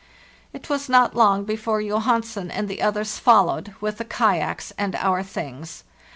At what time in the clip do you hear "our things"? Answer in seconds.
4.95-5.83